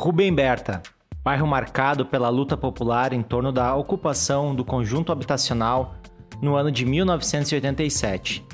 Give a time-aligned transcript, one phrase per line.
[0.00, 0.80] Rubem Berta,
[1.24, 5.96] bairro marcado pela luta popular em torno da ocupação do conjunto habitacional
[6.40, 8.46] no ano de 1987.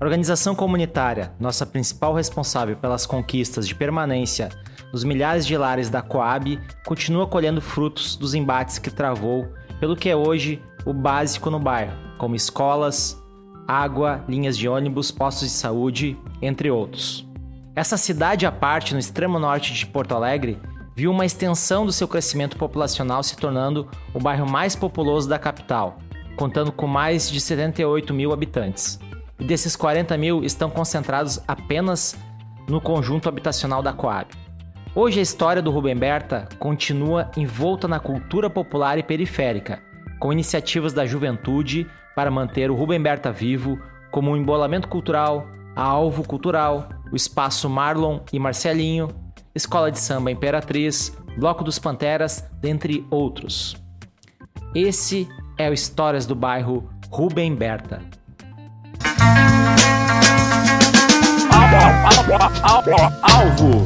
[0.00, 4.50] A organização comunitária, nossa principal responsável pelas conquistas de permanência
[4.92, 9.48] dos milhares de lares da Coab, continua colhendo frutos dos embates que travou
[9.80, 13.20] pelo que é hoje o básico no bairro, como escolas,
[13.66, 17.28] água, linhas de ônibus, postos de saúde, entre outros.
[17.78, 20.58] Essa cidade à parte, no extremo norte de Porto Alegre,
[20.98, 26.00] viu uma extensão do seu crescimento populacional se tornando o bairro mais populoso da capital,
[26.34, 28.98] contando com mais de 78 mil habitantes.
[29.38, 32.18] E desses 40 mil estão concentrados apenas
[32.68, 34.26] no conjunto habitacional da Coab.
[34.92, 39.80] Hoje a história do Rubem Berta continua envolta na cultura popular e periférica,
[40.18, 41.86] com iniciativas da juventude
[42.16, 43.78] para manter o Rubem Berta vivo
[44.10, 50.30] como um embolamento cultural, a Alvo Cultural, o Espaço Marlon e Marcelinho, Escola de Samba
[50.30, 53.76] Imperatriz, Bloco dos Panteras, dentre outros.
[54.74, 58.00] Esse é o Histórias do Bairro Rubem Berta.
[63.22, 63.84] Alvo.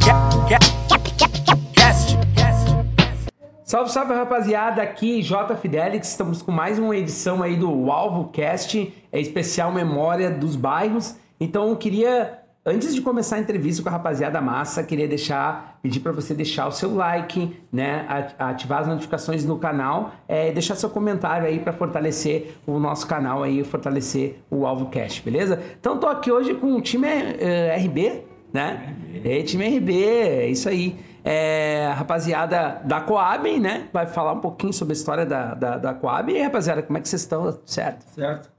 [3.65, 8.93] Salve, salve rapaziada, aqui J Fidelix, estamos com mais uma edição aí do Alvo Cast,
[9.11, 11.17] é especial memória dos bairros.
[11.41, 15.99] Então eu queria Antes de começar a entrevista com a rapaziada massa, queria deixar, pedir
[15.99, 18.07] para você deixar o seu like, né,
[18.39, 23.43] ativar as notificações no canal, é, deixar seu comentário aí para fortalecer o nosso canal
[23.43, 25.61] aí, fortalecer o Alvo Cash, beleza?
[25.81, 28.95] Então tô aqui hoje com o time uh, RB, né?
[29.17, 29.41] RB.
[29.41, 30.97] É, time RB, é isso aí.
[31.25, 33.89] É, rapaziada da Coab, né?
[33.93, 36.31] Vai falar um pouquinho sobre a história da, da, da Coab.
[36.31, 37.59] E aí, rapaziada, como é que vocês estão?
[37.67, 38.05] Certo?
[38.15, 38.52] Certo.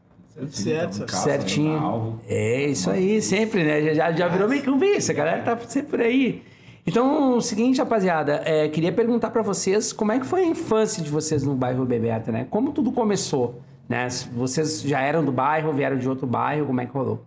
[0.49, 2.19] Certo, certinho.
[2.27, 3.93] É isso aí, sempre, né?
[3.93, 6.43] Já, já virou meio que um vício, a galera tá sempre por aí.
[6.85, 11.01] Então, o seguinte, rapaziada, é, queria perguntar para vocês como é que foi a infância
[11.01, 12.45] de vocês no bairro Beberta, né?
[12.49, 14.07] Como tudo começou, né?
[14.33, 17.23] Vocês já eram do bairro, vieram de outro bairro, como é que rolou?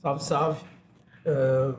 [0.00, 0.60] Salve, salve.
[1.26, 1.74] Uh,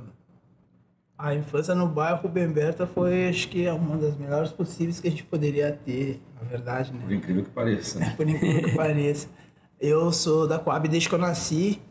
[1.17, 5.23] a infância no bairro Bemberta foi, acho que, uma das melhores possíveis que a gente
[5.23, 6.99] poderia ter, na verdade, né?
[7.03, 7.99] Por incrível que pareça.
[7.99, 8.13] Né?
[8.17, 9.29] Por incrível que pareça.
[9.79, 11.81] Eu sou da Coab desde que eu nasci.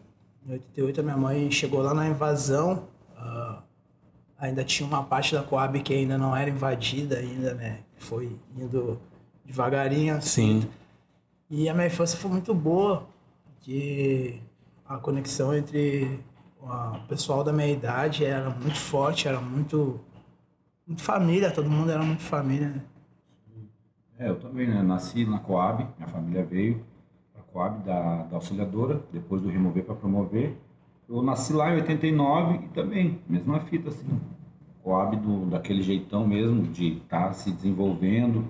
[0.46, 2.84] Em 88 a minha mãe chegou lá na invasão.
[3.16, 3.62] Uh,
[4.38, 7.80] ainda tinha uma parte da Coab que ainda não era invadida ainda, né?
[7.96, 9.00] Foi indo
[9.44, 10.62] devagarinho assim.
[10.62, 10.68] Sim.
[11.50, 13.06] E a minha infância foi muito boa.
[13.60, 14.40] Que
[14.86, 16.20] a conexão entre
[16.60, 20.00] o pessoal da minha idade era muito forte, era muito,
[20.86, 22.82] muito família, todo mundo era muito família, né?
[24.18, 24.82] É, eu também, né?
[24.82, 26.84] Nasci na Coab, minha família veio.
[27.58, 30.56] Coab da, da auxiliadora, depois do remover para promover.
[31.08, 34.06] Eu nasci lá em 89 e também, mesma fita assim.
[34.80, 38.44] Coab do, daquele jeitão mesmo, de estar tá se desenvolvendo,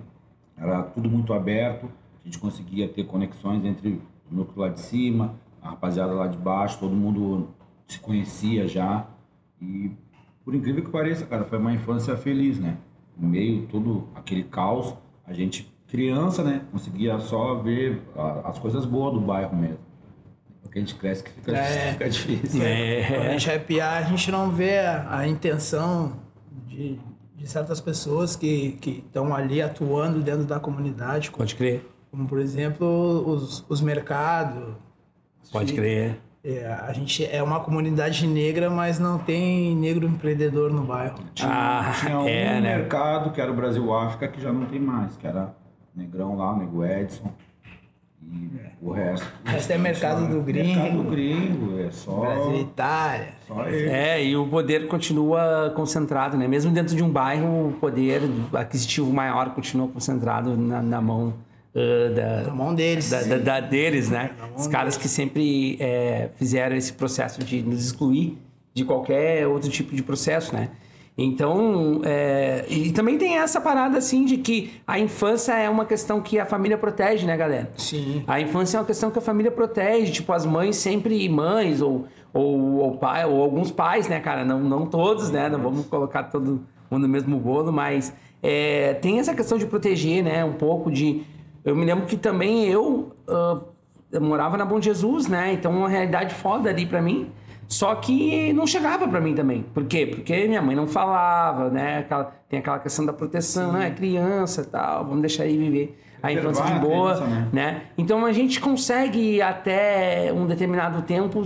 [0.55, 1.89] era tudo muito aberto,
[2.21, 3.99] a gente conseguia ter conexões entre
[4.31, 7.47] o núcleo lá de cima, a rapaziada lá de baixo, todo mundo
[7.87, 9.07] se conhecia já.
[9.59, 9.89] E
[10.45, 12.77] por incrível que pareça, cara, foi uma infância feliz, né?
[13.17, 14.93] No meio todo aquele caos,
[15.25, 18.01] a gente criança, né, conseguia só ver
[18.43, 19.79] as coisas boas do bairro mesmo.
[20.61, 22.61] Porque a gente cresce que fica, é, fica difícil.
[22.63, 23.05] É.
[23.07, 26.13] Quando a gente é piar, a gente não vê a, a intenção
[26.67, 26.99] de,
[27.35, 31.31] de certas pessoas que estão ali atuando dentro da comunidade.
[31.31, 31.83] Pode crer.
[32.11, 32.87] Como, por exemplo,
[33.27, 34.75] os, os mercados.
[35.51, 36.19] Pode crer.
[36.43, 41.17] É, a gente é uma comunidade negra, mas não tem negro empreendedor no bairro.
[41.33, 42.77] Tinha, ah, tinha um é, né?
[42.77, 45.53] mercado que era o Brasil África que já não tem mais, que era
[45.99, 47.31] Negrão lá, o Nego Edson.
[48.21, 48.49] E
[48.81, 49.27] o resto.
[49.45, 50.67] O resto é mercado do gringo.
[50.67, 52.19] Mercado do gringo, é só.
[52.19, 53.27] Brasil e Itália.
[53.47, 53.89] Só ele.
[53.89, 56.47] É, e o poder continua concentrado, né?
[56.47, 58.21] Mesmo dentro de um bairro, o poder
[58.53, 61.33] aquisitivo maior continua concentrado na, na mão.
[61.73, 63.09] Uh, da, na mão deles.
[63.09, 64.31] Da, da, da deles, né?
[64.55, 64.97] Os caras deles.
[64.97, 68.37] que sempre é, fizeram esse processo de nos excluir
[68.73, 70.69] de qualquer outro tipo de processo, né?
[71.21, 76.21] Então, é, e também tem essa parada assim de que a infância é uma questão
[76.21, 77.69] que a família protege, né, galera?
[77.75, 78.23] Sim.
[78.25, 82.05] A infância é uma questão que a família protege, tipo, as mães sempre mães, ou,
[82.33, 84.45] ou, ou pai, ou alguns pais, né, cara?
[84.45, 85.49] Não, não todos, né?
[85.49, 90.23] Não vamos colocar todo mundo no mesmo bolo, mas é, tem essa questão de proteger,
[90.23, 90.45] né?
[90.45, 91.23] Um pouco de.
[91.65, 93.61] Eu me lembro que também eu, uh,
[94.09, 95.51] eu morava na Bom Jesus, né?
[95.51, 97.29] Então, uma realidade foda ali para mim
[97.69, 99.61] só que não chegava para mim também.
[99.61, 100.07] Por quê?
[100.07, 101.99] Porque minha mãe não falava, né?
[101.99, 103.91] Aquela, tem aquela questão da proteção, né?
[103.91, 107.49] Criança tal, vamos deixar ele viver a infância de boa, criança, né?
[107.53, 107.81] né?
[107.95, 111.43] Então a gente consegue até um determinado tempo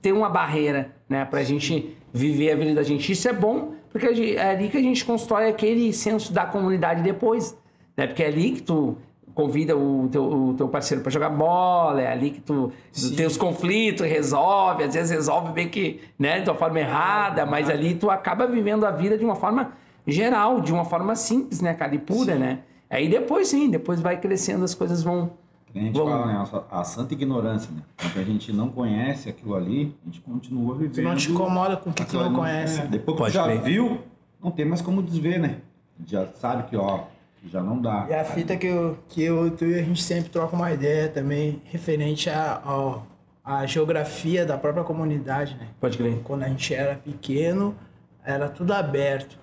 [0.00, 1.24] ter uma barreira, né?
[1.24, 3.10] Pra gente viver a vida da gente.
[3.10, 7.58] Isso é bom porque é ali que a gente constrói aquele senso da comunidade depois,
[7.96, 8.06] né?
[8.06, 8.98] Porque é ali que tu
[9.36, 13.26] convida o teu, o teu parceiro para jogar bola, é ali que tu, tu tem
[13.26, 17.94] os conflitos, resolve, às vezes resolve bem que, né, de uma forma errada, mas ali
[17.94, 19.72] tu acaba vivendo a vida de uma forma
[20.06, 22.38] geral, de uma forma simples, né, cara, e pura, sim.
[22.38, 22.60] né?
[22.88, 25.30] Aí depois sim, depois vai crescendo, as coisas vão...
[25.74, 26.08] A gente vão...
[26.08, 27.82] fala, né, a, santa ignorância, né?
[27.94, 30.94] Porque a gente não conhece aquilo ali, a gente continua vivendo...
[30.94, 32.80] Tu não te incomoda com o que tu não conhece.
[32.80, 33.98] É, depois que já viu,
[34.42, 35.58] não tem mais como desver, né?
[36.06, 37.00] Já sabe que, ó,
[37.50, 38.06] já não dá.
[38.08, 41.08] E a fita que eu, que eu, tu e a gente sempre troca uma ideia
[41.08, 42.60] também referente a,
[43.44, 45.68] a, a geografia da própria comunidade, né?
[45.80, 46.20] Pode crer.
[46.24, 47.74] Quando a gente era pequeno,
[48.24, 49.38] era tudo aberto.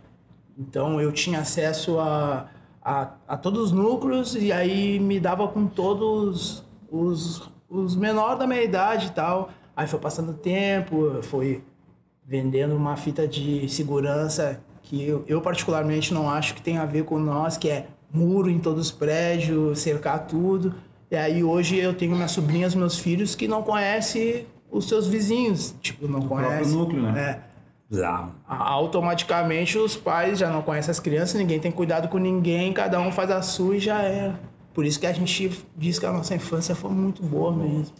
[0.57, 2.47] Então eu tinha acesso a,
[2.81, 8.45] a, a todos os núcleos e aí me dava com todos os, os menores da
[8.45, 9.49] minha idade e tal.
[9.75, 11.63] Aí foi passando tempo, foi
[12.25, 17.05] vendendo uma fita de segurança que eu, eu, particularmente não acho que tem a ver
[17.05, 20.75] com nós, que é muro em todos os prédios, cercar tudo.
[21.09, 25.73] E aí hoje eu tenho minhas sobrinhas, meus filhos que não conhecem os seus vizinhos,
[25.81, 26.73] tipo, não conhecem.
[26.73, 27.43] núcleo, né?
[27.49, 27.53] É.
[28.47, 33.11] Automaticamente os pais já não conhecem as crianças, ninguém tem cuidado com ninguém, cada um
[33.11, 34.39] faz a sua e já era.
[34.73, 37.93] Por isso que a gente diz que a nossa infância foi muito boa mesmo.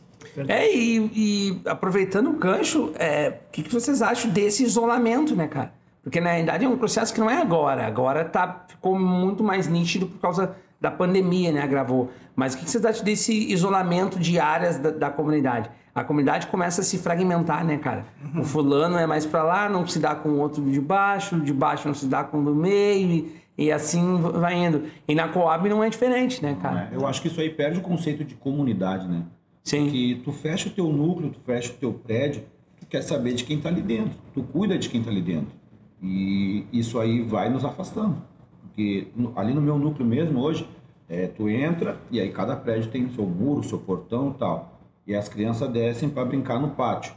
[0.48, 5.48] É, e, e aproveitando o gancho, é, o que, que vocês acham desse isolamento, né,
[5.48, 5.72] cara?
[6.04, 7.88] Porque na realidade é um processo que não é agora.
[7.88, 11.62] Agora tá, ficou muito mais nítido por causa da pandemia, né?
[11.62, 12.12] Agravou.
[12.36, 15.70] Mas o que vocês acham desse isolamento de áreas da, da comunidade?
[15.96, 18.04] A comunidade começa a se fragmentar, né, cara?
[18.34, 18.42] Uhum.
[18.42, 21.54] O fulano é mais para lá, não se dá com o outro de baixo, de
[21.54, 24.84] baixo não se dá com o do meio, e, e assim vai indo.
[25.08, 26.90] E na Coab não é diferente, né, cara?
[26.92, 29.24] É, eu acho que isso aí perde o conceito de comunidade, né?
[29.64, 29.84] Sim.
[29.86, 32.44] Porque tu fecha o teu núcleo, tu fecha o teu prédio,
[32.80, 35.63] tu quer saber de quem tá ali dentro, tu cuida de quem tá ali dentro.
[36.04, 38.18] E isso aí vai nos afastando.
[38.62, 40.68] Porque ali no meu núcleo mesmo, hoje,
[41.08, 44.80] é, tu entra e aí cada prédio tem seu muro, seu portão e tal.
[45.08, 47.14] E as crianças descem para brincar no pátio.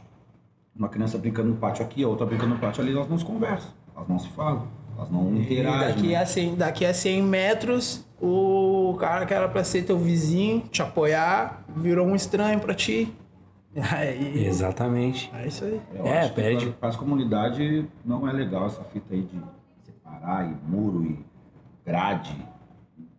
[0.73, 3.25] Uma criança brincando no pátio aqui, a outra brincando no pátio ali, elas não se
[3.25, 5.95] conversam, elas não se falam, elas não interagem.
[5.95, 6.15] Daqui, né?
[6.15, 10.81] a 100, daqui a 100 metros, o cara que era para ser teu vizinho, te
[10.81, 13.11] apoiar, virou um estranho para ti.
[13.91, 15.31] Aí, Exatamente.
[15.33, 15.81] É isso aí.
[15.93, 16.71] Eu é, perde.
[16.79, 19.39] Para as comunidades não é legal essa fita aí de
[19.85, 21.19] separar e muro e
[21.85, 22.35] grade.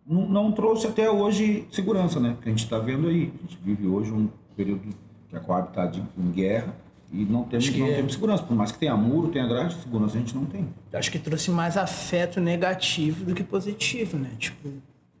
[0.05, 2.33] Não, não trouxe até hoje segurança, né?
[2.33, 3.31] Porque a gente está vendo aí.
[3.37, 4.81] A gente vive hoje um período
[5.29, 6.75] que a Coab está em guerra
[7.11, 7.95] e não temos, não é...
[7.95, 8.43] temos segurança.
[8.43, 10.67] Por mais que tenha muro, tenha grade, segurança a gente não tem.
[10.91, 14.31] Acho que trouxe mais afeto negativo do que positivo, né?
[14.37, 14.69] Tipo,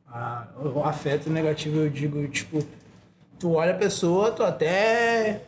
[0.07, 2.63] a, o afeto negativo eu digo, tipo
[3.39, 5.41] tu olha a pessoa, tu até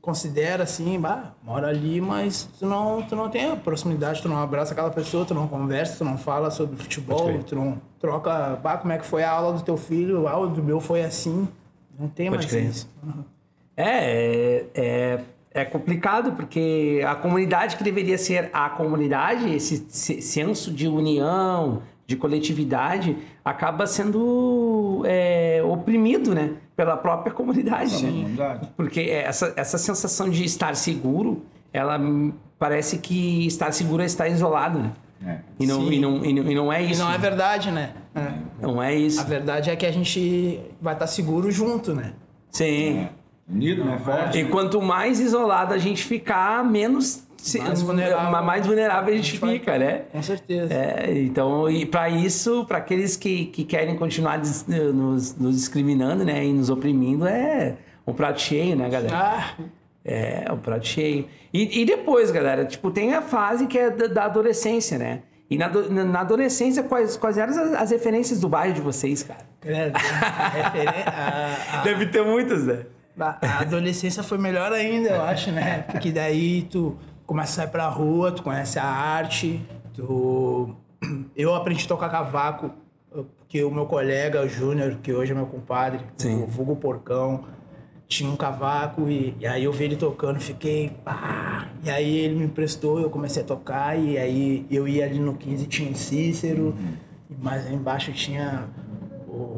[0.00, 4.36] considera assim, bah, mora ali, mas tu não, tu não tem a proximidade, tu não
[4.36, 8.76] abraça aquela pessoa, tu não conversa, tu não fala sobre futebol, tu não troca, bah,
[8.76, 11.48] como é que foi a aula do teu filho, a aula do meu foi assim.
[11.98, 12.64] Não tem Pode mais crer.
[12.64, 12.90] isso.
[13.02, 13.24] Uhum.
[13.76, 15.20] É, é,
[15.52, 19.86] é complicado porque a comunidade que deveria ser a comunidade, esse
[20.20, 26.56] senso de união, de coletividade, acaba sendo é, oprimido, né?
[26.76, 27.90] Pela própria comunidade.
[27.90, 28.36] Sim.
[28.76, 32.00] Porque essa, essa sensação de estar seguro, ela
[32.58, 34.92] parece que estar seguro é estar isolado, né?
[35.26, 35.38] É.
[35.58, 37.00] E, não, e, não, e, não, e não é isso.
[37.00, 37.94] E não é verdade, né?
[38.14, 38.32] É.
[38.60, 39.20] Não é isso.
[39.20, 42.12] A verdade é que a gente vai estar seguro junto, né?
[42.50, 42.98] Sim.
[42.98, 43.08] É.
[43.48, 43.98] Unido, né?
[43.98, 44.38] Forte.
[44.38, 47.24] E quanto mais isolado a gente ficar, menos
[47.58, 50.02] mais vulnerável, mais vulnerável a gente, a gente fica, vai, né?
[50.10, 50.72] Com certeza.
[50.72, 56.44] É, então, e para isso, para aqueles que, que querem continuar nos, nos discriminando, né,
[56.44, 59.14] e nos oprimindo, é um prato cheio, né, galera?
[59.14, 59.54] Ah.
[60.04, 61.26] É, um prato cheio.
[61.52, 65.20] E, e depois, galera, tipo, tem a fase que é da, da adolescência, né?
[65.50, 69.44] E na, na adolescência, quais, quais eram as, as referências do bairro de vocês, cara?
[71.06, 71.82] a, a...
[71.82, 72.86] Deve ter muitas, né?
[73.18, 75.82] A adolescência foi melhor ainda, eu acho, né?
[75.82, 79.60] Porque daí tu começa a sair pra rua, tu conhece a arte,
[79.92, 80.74] tu...
[81.36, 82.70] Eu aprendi a tocar cavaco,
[83.10, 86.42] porque o meu colega, o Júnior, que hoje é meu compadre, Sim.
[86.42, 87.44] o vulgo porcão,
[88.08, 91.68] tinha um cavaco e, e, aí eu vi ele tocando, fiquei pá.
[91.82, 95.34] E aí ele me emprestou, eu comecei a tocar e aí eu ia ali no
[95.34, 96.94] 15 tinha o Cícero, uhum.
[97.40, 98.68] mas aí embaixo tinha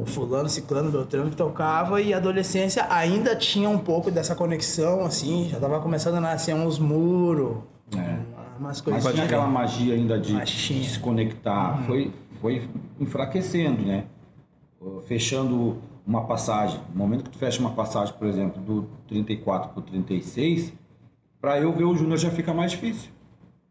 [0.01, 5.05] o fulano, ciclano, beltrano que tocava e a adolescência ainda tinha um pouco dessa conexão,
[5.05, 7.57] assim, já tava começando a nascer uns muros,
[7.95, 8.17] é.
[8.59, 9.03] umas coisas.
[9.03, 11.85] Mas tinha aquela magia ainda de, de se conectar, uhum.
[11.85, 12.69] foi, foi
[12.99, 14.05] enfraquecendo, né?
[15.07, 19.79] Fechando uma passagem, no momento que tu fecha uma passagem, por exemplo, do 34 para
[19.79, 20.73] o 36,
[21.41, 23.11] para eu ver o Júnior já fica mais difícil.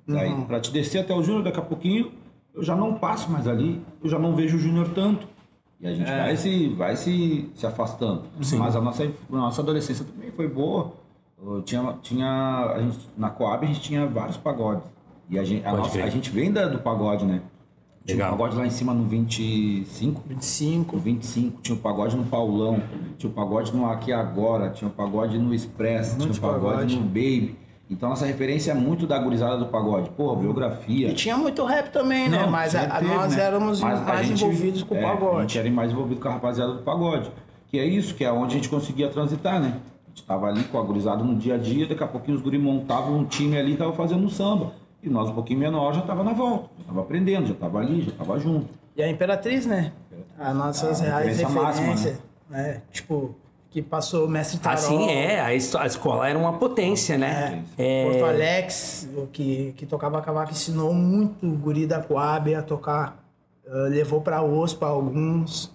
[0.07, 0.45] Daí, Uhum.
[0.45, 2.13] pra te descer até o Júnior, daqui a pouquinho,
[2.55, 5.27] eu já não passo mais ali, eu já não vejo o Júnior tanto.
[5.81, 6.19] E a gente É.
[6.25, 8.23] vai, se, vai se, se afastando.
[8.59, 10.93] Mas a nossa, a nossa adolescência também foi boa.
[11.43, 12.27] Eu tinha, tinha,
[12.75, 14.85] a gente, na Coab a gente tinha vários pagodes.
[15.29, 17.43] E a gente, a nossa- a gente vem da, do pagode, né?
[18.07, 18.29] Tinha Legal.
[18.35, 20.97] um pagode lá em cima no 25, 25.
[20.97, 22.81] no 25, tinha o pagode no Paulão,
[23.19, 26.63] tinha o pagode no Aqui Agora, tinha o pagode no Express, tinha Muitos o pagode
[26.63, 26.97] pagode.
[26.97, 27.57] no Baby.
[27.89, 30.11] Então nossa referência é muito da gurizada do pagode.
[30.11, 31.09] Pô, biografia.
[31.09, 32.43] E tinha muito rap também, né?
[32.43, 33.43] Não, Mas a- sempre a- teve, nós né?
[33.45, 35.59] éramos Mas mais gente- envolvidos com o é, A gente pagode.
[35.59, 37.31] era mais envolvido com a rapaziada do pagode.
[37.69, 39.75] Que é isso, que é onde a gente conseguia transitar, né?
[40.05, 42.43] A gente tava ali com a gurizada no dia a dia, daqui a pouquinho os
[42.43, 44.73] guri montavam um time ali e tava fazendo um samba.
[45.03, 46.69] E nós, um pouquinho menor, já tava na volta.
[46.79, 48.67] Já tava aprendendo, já tava ali, já tava junto.
[48.97, 49.93] E a Imperatriz, né?
[50.39, 52.23] As nossas A reais referência máxima, referências.
[52.51, 52.83] né?
[52.91, 53.35] Tipo,
[53.77, 54.79] que passou o mestre Tarol.
[54.79, 57.63] Assim é, a, a escola era uma potência, né?
[57.77, 62.63] É, Porto Alex, o que, que tocava cavaco, ensinou muito o guri da Coab a
[62.63, 63.23] tocar.
[63.69, 65.71] Ah, levou pra OSPA alguns.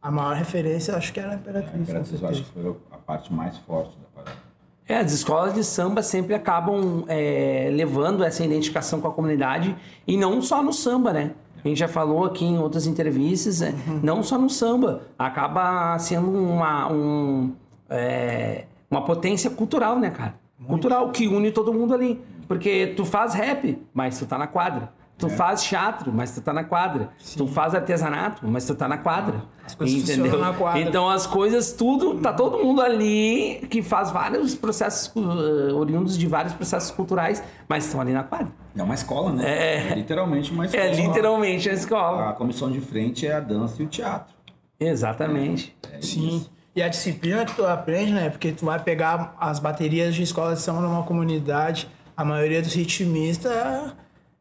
[0.00, 1.74] A maior referência, acho que era a Imperatriz.
[1.74, 4.42] A Imperatriz, eu acho que foi a parte mais forte da parada.
[4.88, 10.16] É, as escolas de samba sempre acabam é, levando essa identificação com a comunidade e
[10.16, 11.32] não só no samba, né?
[11.64, 16.28] A gente já falou aqui em outras entrevistas, é, não só no samba, acaba sendo
[16.30, 17.52] uma, um,
[17.88, 20.34] é, uma potência cultural, né, cara?
[20.66, 22.20] Cultural que une todo mundo ali.
[22.46, 24.92] Porque tu faz rap, mas tu tá na quadra.
[25.22, 27.10] Tu faz teatro, mas tu tá na quadra.
[27.36, 29.44] Tu faz artesanato, mas tu tá na quadra.
[29.64, 30.80] As coisas funcionam na quadra.
[30.80, 36.26] Então as coisas, tudo, tá todo mundo ali que faz vários processos, uh, oriundos de
[36.26, 38.48] vários processos culturais, mas estão ali na quadra.
[38.76, 39.92] É uma escola, né?
[39.92, 39.94] É.
[39.94, 40.84] literalmente uma escola.
[40.84, 42.30] É literalmente a escola.
[42.30, 44.34] A comissão de frente é a dança e o teatro.
[44.80, 45.76] Exatamente.
[46.00, 46.44] Sim.
[46.74, 48.28] E a disciplina que tu aprende, né?
[48.28, 52.74] Porque tu vai pegar as baterias de escola de samba numa comunidade, a maioria dos
[52.74, 53.52] ritmistas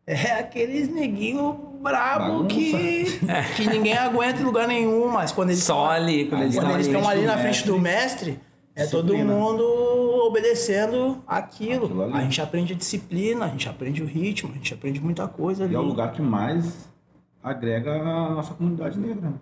[0.07, 2.47] é aqueles neguinho brabo Bagunça.
[2.55, 3.05] que,
[3.55, 6.75] que ninguém aguenta em lugar nenhum, mas quando eles Só ali, quando eles quando estão
[6.75, 6.95] eles ali.
[6.97, 8.39] estão ali na frente do mestre,
[8.75, 9.33] é todo Disciplina.
[9.33, 9.63] mundo
[10.27, 12.13] obedecendo aquilo.
[12.13, 15.63] A gente aprende a disciplina, a gente aprende o ritmo, a gente aprende muita coisa
[15.65, 15.73] ali.
[15.73, 16.87] E é o lugar que mais
[17.43, 19.29] agrega a nossa comunidade negra.
[19.29, 19.33] né?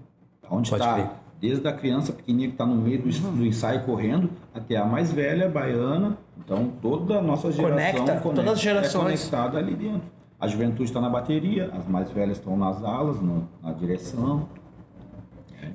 [0.49, 4.77] Onde está, desde a criança pequenininha que está no meio do, do ensaio correndo, até
[4.77, 6.17] a mais velha, baiana.
[6.37, 8.95] Então, toda a nossa geração Conecta, todas as gerações.
[8.95, 10.01] é conectada ali dentro.
[10.39, 14.47] A juventude está na bateria, as mais velhas estão nas alas, no- na direção.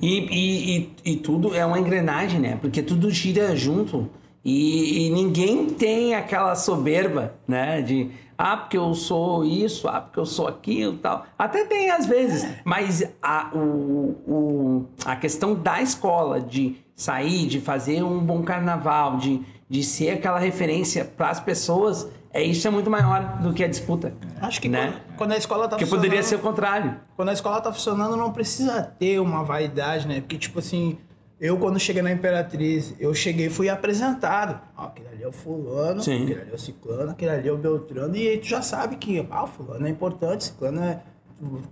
[0.00, 2.58] E, e, e, tudo é uma engrenagem, né?
[2.60, 4.08] Porque tudo gira junto.
[4.44, 7.82] E, e ninguém tem aquela soberba, né?
[7.82, 11.24] De, ah, porque eu sou isso, ah, porque eu sou aquilo tal.
[11.38, 17.60] Até tem às vezes, mas a, o, o, a questão da escola, de sair, de
[17.60, 22.70] fazer um bom carnaval, de, de ser aquela referência para as pessoas, é isso é
[22.70, 24.12] muito maior do que a disputa.
[24.42, 24.92] Acho que né?
[25.06, 27.00] quando, quando a escola tá Porque poderia ser funcionando- o contrário.
[27.16, 30.20] quando a escola tá funcionando, não precisa ter uma vaidade, né?
[30.20, 30.98] Porque, tipo assim,
[31.40, 34.60] eu quando cheguei na Imperatriz, eu cheguei e fui apresentado.
[34.76, 36.24] Ó, aquele ali é o fulano, Sim.
[36.24, 38.16] aquele ali é o ciclano, aquele ali é o Beltrano.
[38.16, 41.00] E aí tu já sabe que, ah, o fulano é importante, ciclano é...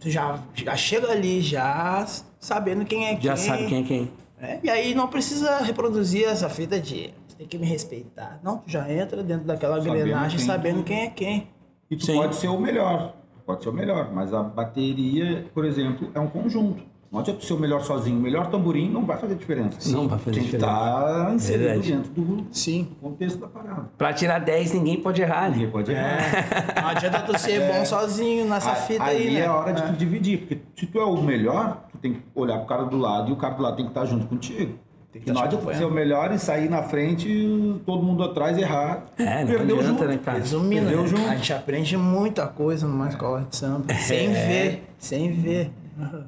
[0.00, 2.04] Tu, já, já chega ali já
[2.38, 3.22] sabendo quem é quem.
[3.22, 4.12] Já sabe quem é quem.
[4.40, 8.40] É, e aí não precisa reproduzir essa fita de "Você tem que me respeitar.
[8.42, 11.48] Não, tu já entra dentro daquela Sabendo engrenagem quem sabendo tu- quem é quem.
[11.90, 12.14] E tu Sim.
[12.16, 13.14] pode ser o melhor.
[13.44, 14.10] Pode ser o melhor.
[14.12, 16.82] Mas a bateria, por exemplo, é um conjunto.
[17.10, 18.18] Não adianta tu ser o melhor sozinho.
[18.18, 19.90] O melhor tamborim não vai fazer diferença.
[19.92, 20.80] Não vai fazer Tem que diferença.
[20.80, 22.88] estar inserido dentro do Sim.
[23.02, 23.90] contexto da parada.
[23.98, 25.56] Pra tirar 10, ninguém pode errar, né?
[25.56, 26.80] Ninguém pode errar.
[26.80, 29.40] Não adianta tu ser bom sozinho nessa A- fita aí, aí né?
[29.40, 32.22] é a hora de tu dividir, porque se tu é o melhor, tu tem que
[32.34, 34.78] olhar pro cara do lado e o cara do lado tem que estar junto contigo.
[35.12, 38.24] Tem que Porque não adianta ser o melhor e sair na frente e todo mundo
[38.24, 39.04] atrás errar.
[39.18, 40.04] É, não Perdeu adianta, junto.
[40.06, 40.38] né, cara?
[40.38, 41.08] Resumindo, Perdeu né?
[41.08, 41.28] junto.
[41.28, 43.92] a gente aprende muita coisa numa escola de samba.
[43.94, 45.70] Sem ver, sem ver.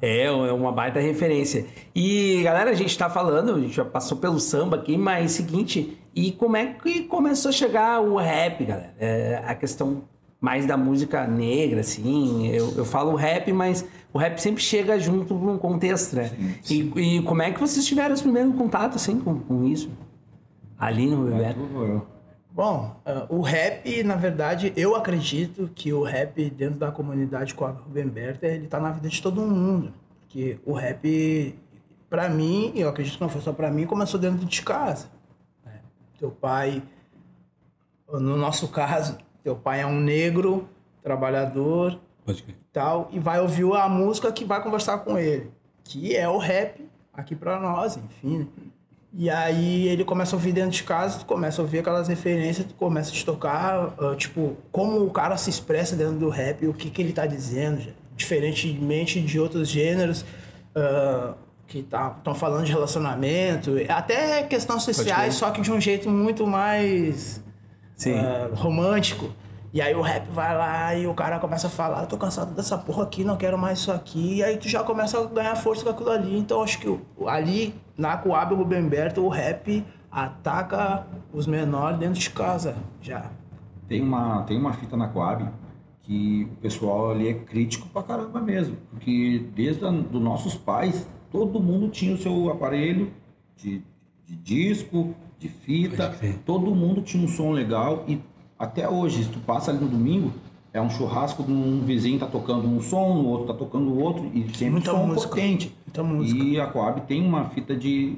[0.01, 1.65] É, é uma baita referência.
[1.95, 5.97] E, galera, a gente tá falando, a gente já passou pelo samba aqui, mas seguinte,
[6.15, 8.93] e como é que começou a chegar o rap, galera?
[8.99, 10.03] É, a questão
[10.39, 15.33] mais da música negra, assim, eu, eu falo rap, mas o rap sempre chega junto
[15.33, 16.31] com um contexto, né?
[16.69, 16.81] E,
[17.17, 19.89] e como é que vocês tiveram os primeiros contatos, assim, com, com isso?
[20.77, 21.59] Ali no Bebeto?
[22.51, 27.65] Bom, ah, o rap, na verdade, eu acredito que o rap dentro da comunidade com
[27.65, 29.91] a Rubem Berta, ele tá na vida de todo mundo.
[30.21, 31.53] Porque o rap,
[32.09, 35.07] pra mim, eu acredito que não foi só pra mim, começou dentro de casa.
[35.65, 35.79] né?
[36.17, 36.81] Teu pai,
[38.09, 40.67] no nosso caso, teu pai é um negro,
[41.03, 45.51] trabalhador, Pode tal, e vai ouvir a música que vai conversar com ele,
[45.83, 46.83] que é o rap
[47.13, 48.39] aqui pra nós, enfim.
[48.39, 48.47] né?
[49.13, 52.65] E aí ele começa a ouvir dentro de casa, tu começa a ouvir aquelas referências,
[52.65, 56.65] tu começa a te tocar, uh, tipo, como o cara se expressa dentro do rap,
[56.65, 57.91] o que, que ele tá dizendo, já.
[58.15, 60.25] diferentemente de outros gêneros
[60.75, 61.35] uh,
[61.67, 66.47] que estão tá, falando de relacionamento, até questões sociais, só que de um jeito muito
[66.47, 67.41] mais
[67.97, 69.29] uh, romântico.
[69.73, 72.77] E aí o rap vai lá e o cara começa a falar, tô cansado dessa
[72.77, 74.35] porra aqui, não quero mais isso aqui.
[74.35, 76.37] E aí tu já começa a ganhar força com aquilo ali.
[76.37, 82.29] Então acho que ali, na Coab o Rubemberto, o rap ataca os menores dentro de
[82.29, 83.29] casa, já.
[83.85, 85.45] Tem uma, tem uma fita na Coab
[86.03, 88.77] que o pessoal ali é crítico pra caramba mesmo.
[88.91, 93.11] Porque desde dos nossos pais, todo mundo tinha o seu aparelho
[93.57, 93.81] de,
[94.25, 96.15] de disco, de fita,
[96.45, 98.19] todo mundo tinha um som legal e
[98.57, 100.31] até hoje, se tu passa ali no domingo,
[100.73, 103.99] é um churrasco de um vizinho tá tocando um som, o outro tá tocando o
[103.99, 105.29] outro, e sempre Muita som música.
[105.29, 105.75] potente.
[105.85, 106.43] Muita música.
[106.43, 108.17] E a Coab tem uma fita de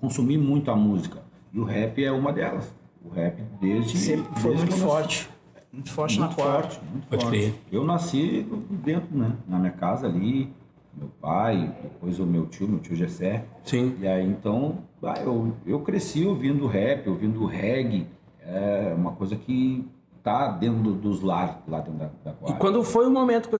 [0.00, 1.22] consumir muito a música.
[1.52, 2.74] E o rap é uma delas.
[3.04, 3.96] O rap desde.
[3.96, 5.28] Sempre foi desde muito forte.
[5.72, 6.62] Muito forte muito na Coab.
[6.62, 7.38] Forte, muito Pode forte.
[7.38, 7.54] Crer.
[7.70, 9.32] Eu nasci dentro, né?
[9.46, 10.52] Na minha casa ali,
[10.96, 13.44] meu pai, depois o meu tio, meu tio Gessé.
[13.64, 13.96] Sim.
[14.00, 18.06] E aí então, ah, eu, eu cresci ouvindo rap, ouvindo reggae
[18.46, 19.86] é uma coisa que
[20.22, 22.56] tá dentro dos lar lá dentro da, da quadra.
[22.56, 23.56] E quando foi o momento que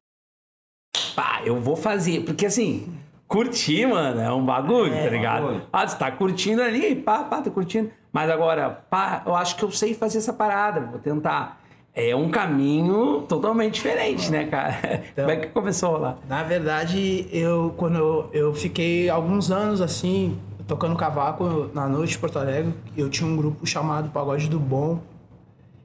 [1.14, 2.92] pá, eu vou fazer, porque assim,
[3.26, 5.42] curtir, mano, é um bagulho, é, tá ligado?
[5.42, 5.66] Bagulho.
[5.72, 7.90] Ah, você tá curtindo ali, pá, pá, tá curtindo.
[8.12, 11.60] Mas agora, pá, eu acho que eu sei fazer essa parada, vou tentar.
[11.94, 15.04] É um caminho totalmente diferente, né, cara?
[15.12, 16.18] Então, Como é que começou lá?
[16.28, 20.36] Na verdade, eu quando eu, eu fiquei alguns anos assim,
[20.66, 22.74] tocando cavaco na noite de Porto Alegre.
[22.96, 25.00] Eu tinha um grupo chamado Pagode do Bom.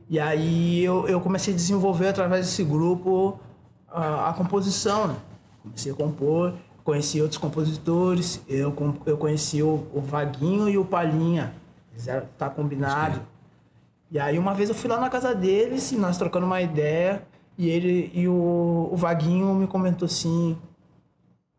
[0.09, 3.39] E aí eu, eu comecei a desenvolver através desse grupo
[3.87, 5.15] a, a composição, né?
[5.61, 8.73] Comecei a compor, conheci outros compositores, eu,
[9.05, 11.53] eu conheci o, o Vaguinho e o Palhinha.
[11.91, 13.21] Eles eram, tá combinado.
[14.11, 17.23] E aí uma vez eu fui lá na casa deles, e nós trocando uma ideia,
[17.57, 20.57] e ele e o, o Vaguinho me comentou assim,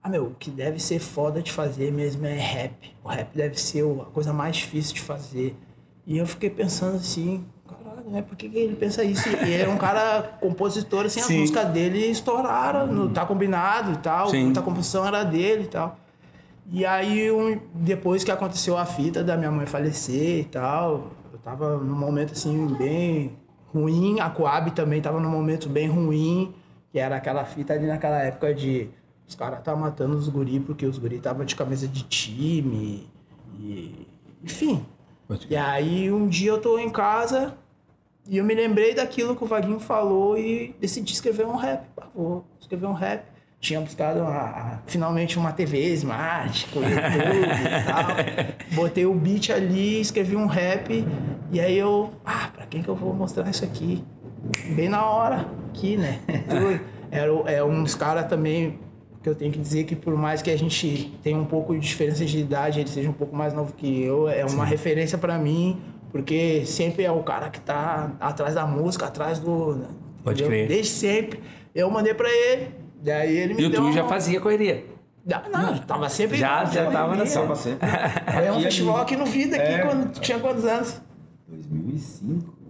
[0.02, 2.96] ah, meu, o que deve ser foda de fazer mesmo é rap.
[3.04, 5.54] O rap deve ser a coisa mais difícil de fazer.
[6.06, 8.22] E eu fiquei pensando assim, caralho, né?
[8.22, 9.28] Por que, que ele pensa isso?
[9.28, 11.34] E ele é um cara compositor, assim, Sim.
[11.34, 14.30] as músicas dele estouraram, no Tá Combinado e tal.
[14.30, 14.44] Sim.
[14.44, 15.98] Muita composição era dele e tal.
[16.72, 21.10] E aí, um, depois que aconteceu a fita da minha mãe falecer e tal,
[21.42, 23.36] tava num momento, assim, bem
[23.72, 24.20] ruim.
[24.20, 26.54] A Coab também tava num momento bem ruim,
[26.92, 28.90] que era aquela fita ali naquela época de
[29.26, 33.08] os caras estavam matando os guri porque os guri estavam de camisa de time.
[33.58, 34.06] E,
[34.42, 34.84] enfim.
[35.48, 37.56] E aí um dia eu tô em casa
[38.28, 41.86] e eu me lembrei daquilo que o Vaguinho falou e decidi escrever um rap.
[42.12, 43.24] Vou escrever um rap.
[43.60, 48.06] Tinha buscado uma, finalmente uma TV Smart, com YouTube e tal.
[48.72, 51.06] Botei o beat ali, escrevi um rap.
[51.52, 54.02] E aí eu, ah, pra quem que eu vou mostrar isso aqui?
[54.74, 56.20] Bem na hora, aqui, né?
[57.10, 58.78] Era, é um dos caras também
[59.22, 61.80] que eu tenho que dizer que por mais que a gente tenha um pouco de
[61.80, 64.70] diferença de idade, ele seja um pouco mais novo que eu, é uma Sim.
[64.70, 65.78] referência para mim,
[66.10, 69.84] porque sempre é o cara que tá atrás da música, atrás do...
[70.24, 70.68] Pode crer.
[70.68, 71.40] Desde sempre.
[71.74, 72.68] Eu mandei para ele,
[73.02, 73.82] daí ele me e deu...
[73.82, 74.84] E tu já fazia correria?
[75.24, 76.38] Não, não, tava sempre...
[76.38, 77.86] Já, já tava na samba sempre.
[78.26, 81.00] É um festival aqui no Vida, aqui, é, quando tinha quantos anos?
[81.48, 82.60] 2005.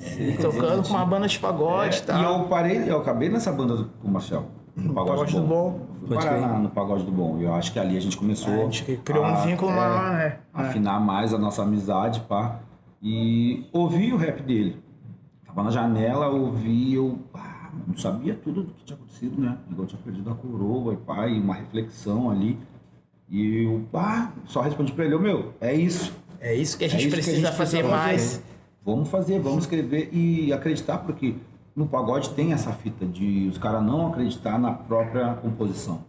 [0.00, 2.20] É, tocando com uma banda de pagode é, e tal.
[2.20, 4.46] E eu parei, eu acabei nessa banda do, com o Marcel.
[4.76, 5.80] No Pagode, pagode do, do Bom.
[6.06, 7.40] Fui parar no Pagode do Bom.
[7.40, 8.52] Eu acho que ali a gente começou.
[8.52, 10.38] A gente criou a, um vínculo é, maior, né?
[10.52, 12.60] Afinar mais a nossa amizade, pá.
[13.00, 14.82] E ouvi o rap dele.
[15.46, 17.53] Tava na janela, ouvi, eu pá,
[17.86, 19.58] não sabia tudo do que tinha acontecido, né?
[19.70, 22.58] Igual tinha perdido a coroa e e uma reflexão ali.
[23.28, 26.12] E eu pá, só respondi pra ele, meu, é isso.
[26.40, 28.22] É isso que a gente, é precisa, a gente fazer precisa mais.
[28.22, 28.42] Fazer.
[28.84, 31.34] Vamos fazer, vamos escrever e acreditar, porque
[31.74, 36.04] no pagode tem essa fita de os caras não acreditar na própria composição.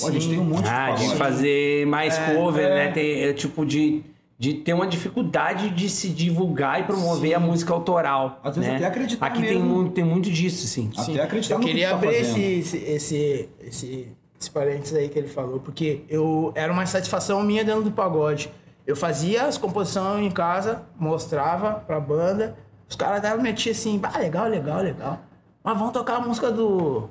[0.00, 2.74] Pô, a gente tem um monte de ah, de fazer mais é, cover, é.
[2.74, 2.90] né?
[2.92, 4.02] Tem, é, tipo de,
[4.38, 7.34] de ter uma dificuldade de se divulgar e promover Sim.
[7.34, 8.40] a música autoral.
[8.44, 8.76] Às vezes né?
[8.76, 9.58] até acreditar Aqui mesmo.
[9.58, 10.90] tem muito, tem muito disso, sim.
[10.92, 11.18] Até sim.
[11.18, 14.08] acreditar Eu queria que abrir tá esse, esse, esse, esse,
[14.40, 18.48] esse parênteses aí que ele falou, porque eu era uma satisfação minha dentro do pagode.
[18.86, 22.56] Eu fazia as composições em casa, mostrava pra banda,
[22.88, 25.18] os caras até metiam assim, ah, legal, legal, legal.
[25.64, 27.10] Mas vamos tocar a música do.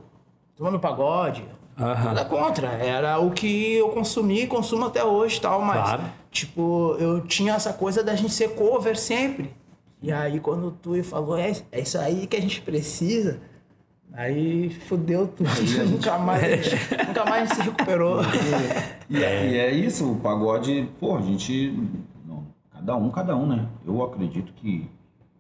[0.58, 1.46] do Pagode.
[1.80, 2.04] Uhum.
[2.04, 2.68] Nada contra.
[2.68, 5.82] Era o que eu consumi, consumo até hoje tal, mas.
[5.82, 6.04] Claro.
[6.32, 9.54] Tipo, eu tinha essa coisa da gente ser cover sempre.
[10.02, 13.40] E aí quando tu falou, é, é isso aí que a gente precisa.
[14.14, 15.50] Aí fudeu tudo.
[15.50, 16.68] Aí nunca, mais,
[17.08, 18.22] nunca mais a gente se recuperou.
[19.10, 21.74] E, e, é, e, é, isso, o pagode, pô, a gente
[22.88, 23.68] Cada um, cada um, né?
[23.86, 24.90] Eu acredito que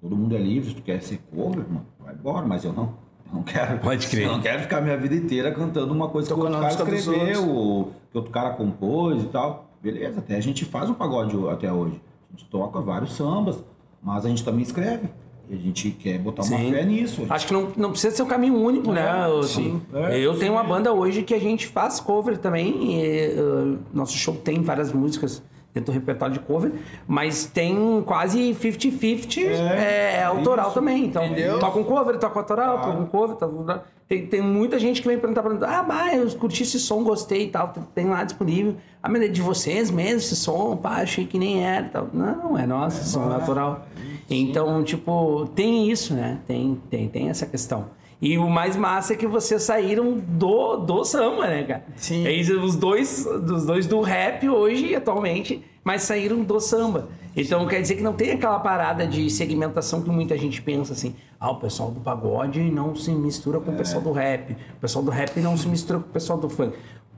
[0.01, 0.69] todo mundo é livre.
[0.69, 2.95] Se tu quer ser cover, mano, vai embora, mas eu não.
[3.31, 3.79] Não quero.
[3.79, 4.27] Pode crer.
[4.27, 8.17] Não quero ficar minha vida inteira cantando uma coisa que outro a cara escreveu, que
[8.17, 9.69] outro cara compôs e tal.
[9.81, 12.01] Beleza, até a gente faz o pagode até hoje.
[12.29, 13.63] A gente toca vários sambas,
[14.01, 15.09] mas a gente também escreve.
[15.49, 16.71] E a gente quer botar uma Sim.
[16.71, 17.25] fé nisso.
[17.29, 19.25] Acho que não, não precisa ser um caminho único, né?
[19.29, 19.81] Eu, sim.
[20.11, 22.99] eu tenho uma banda hoje que a gente faz cover também.
[23.01, 25.41] e, uh, nosso show tem várias músicas
[25.81, 26.71] do repertório de cover,
[27.07, 30.75] mas tem quase 50-50 é, é autoral isso.
[30.75, 31.05] também.
[31.05, 31.59] Então, Entendeu?
[31.59, 33.35] toca um cover, toca autoral, toca um cover.
[33.35, 33.83] Toca...
[34.07, 37.03] Tem, tem muita gente que vem perguntar pra mim, ah, mas eu curti esse som,
[37.03, 38.75] gostei e tal, tem lá disponível.
[39.03, 40.77] Ah, mas é de vocês mesmo esse som?
[40.77, 42.07] Pá, achei que nem era e tal.
[42.13, 43.85] Não, é nosso, esse som é autoral.
[44.29, 46.39] Então, tipo, tem isso, né?
[46.47, 47.85] Tem, tem, tem essa questão.
[48.19, 51.85] E o mais massa é que vocês saíram do, do samba, né, cara?
[51.95, 52.25] Sim.
[52.25, 57.09] É isso, os dois, dos dois do rap hoje, atualmente, mas saíram do samba.
[57.35, 61.15] Então quer dizer que não tem aquela parada de segmentação que muita gente pensa assim:
[61.39, 65.05] ah, o pessoal do pagode não se mistura com o pessoal do rap, o pessoal
[65.05, 66.75] do rap não se mistura com o pessoal do funk.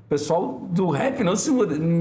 [0.10, 1.52] O pessoal do rap não se,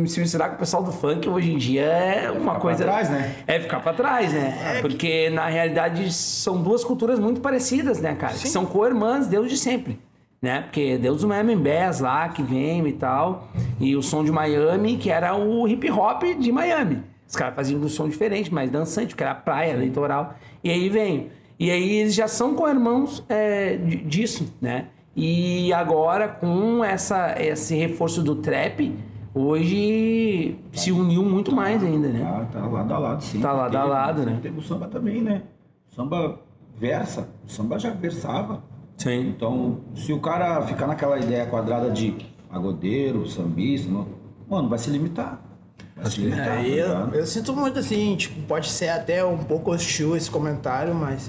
[0.09, 2.83] se misturar com o pessoal do funk hoje em dia é uma pra coisa.
[2.85, 3.35] trás, né?
[3.47, 4.79] É ficar pra trás, né?
[4.81, 8.33] Porque na realidade são duas culturas muito parecidas, né, cara?
[8.33, 10.01] Que são co-irmãs, Deus de sempre.
[10.41, 10.63] Né?
[10.63, 13.49] Porque Deus do Miami Bass lá, que vem e tal.
[13.79, 17.03] E o som de Miami, que era o hip hop de Miami.
[17.29, 20.33] Os caras faziam um som diferente, mais dançante, que era praia, litoral.
[20.65, 21.29] E aí vem.
[21.61, 24.87] E aí eles já são co-irmãos é, di- disso, né?
[25.21, 28.95] E agora, com essa, esse reforço do trap,
[29.35, 32.21] hoje se uniu muito mais ainda, né?
[32.53, 33.41] Tá, tá lado a lado, sim.
[33.41, 34.39] Tá lado a Teve- lado, né?
[34.41, 35.43] Teve o samba também, né?
[35.91, 36.39] O samba
[36.77, 37.29] versa.
[37.45, 38.63] O samba já versava.
[38.97, 39.29] Sim.
[39.31, 42.15] Então, se o cara ficar naquela ideia quadrada de
[42.49, 44.07] pagodeiro, sambista, não-
[44.49, 45.43] mano, vai se limitar.
[45.97, 46.47] Vai se limitar.
[46.65, 50.31] É, tá eu, eu sinto muito assim, tipo, pode ser até um pouco hostil esse
[50.31, 51.29] comentário, mas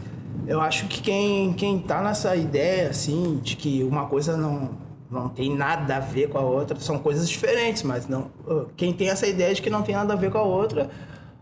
[0.50, 4.72] eu acho que quem, quem tá nessa ideia, assim, de que uma coisa não,
[5.10, 8.32] não tem nada a ver com a outra, são coisas diferentes, mas não.
[8.76, 10.90] Quem tem essa ideia de que não tem nada a ver com a outra,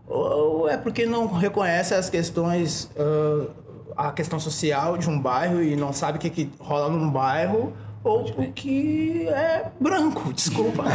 [0.06, 3.50] ou é porque não reconhece as questões, uh,
[3.96, 7.72] a questão social de um bairro e não sabe o que, que rola num bairro,
[8.04, 10.84] ou porque é branco, desculpa.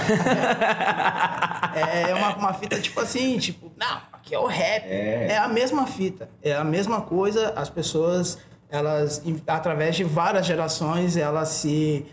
[1.75, 4.85] É uma, uma fita tipo assim, tipo, não, aqui é o rap.
[4.87, 5.37] É.
[5.37, 6.29] a mesma fita.
[6.41, 8.37] É a mesma coisa, as pessoas,
[8.69, 12.05] elas, através de várias gerações, elas se.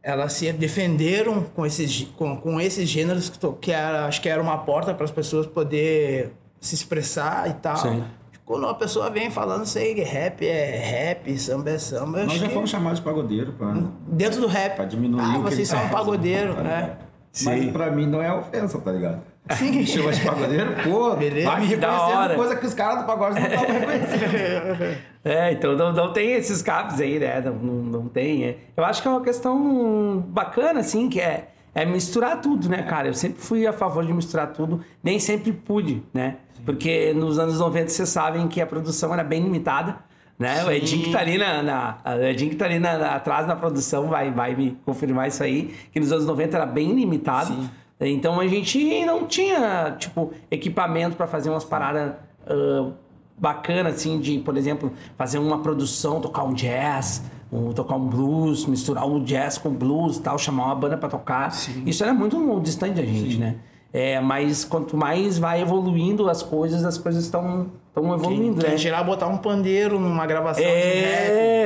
[0.00, 4.40] Elas se defenderam com esses, com, com esses gêneros que, que era, acho que era
[4.40, 7.76] uma porta para as pessoas poder se expressar e tal.
[7.76, 8.04] Sim.
[8.44, 12.46] Quando uma pessoa vem falando sei que rap é rap, samba é samba, Nós já
[12.46, 13.74] que fomos chamados de pagodeiro pra,
[14.06, 14.76] dentro do rap.
[14.76, 16.96] pra diminuir ah, o que vocês são um pagodeiro, fazendo, tá né?
[17.36, 17.62] Ligado?
[17.62, 19.20] Mas pra mim não é ofensa, tá ligado?
[19.52, 19.70] Sim.
[19.70, 21.50] Me chama de pagodeiro, pô, Beleza.
[21.50, 22.34] vai me reconhecendo hora.
[22.34, 24.98] coisa que os caras do pagode não estavam reconhecendo.
[25.24, 27.40] É, então não, não tem esses capos aí, né?
[27.44, 28.44] Não, não, não tem.
[28.44, 28.56] é.
[28.74, 33.08] Eu acho que é uma questão bacana, assim, que é, é misturar tudo, né, cara?
[33.08, 36.36] Eu sempre fui a favor de misturar tudo, nem sempre pude, né?
[36.64, 39.96] Porque nos anos 90 vocês sabem que a produção era bem limitada.
[40.38, 40.64] Né?
[40.64, 41.98] O Edinho que tá ali, na, na-
[42.30, 45.74] Edinho que tá ali na- na- atrás na produção vai, vai me confirmar isso aí,
[45.92, 47.52] que nos anos 90 era bem limitado.
[48.00, 52.12] Então a gente não tinha, tipo, equipamento para fazer umas paradas
[52.46, 52.90] ah,
[53.36, 58.64] bacana, assim, de, por exemplo, fazer uma produção, tocar um jazz, um- tocar um blues,
[58.66, 61.50] misturar o jazz com blues e tal, chamar uma banda pra tocar.
[61.84, 63.56] Isso era muito distante da gente, né?
[63.92, 68.76] É, mas quanto mais vai evoluindo as coisas, as coisas estão estão evoluindo, Quem né?
[68.76, 71.00] gerar botar um pandeiro numa gravação É, de